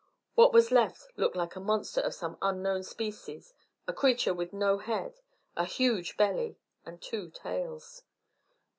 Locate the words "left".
0.71-1.09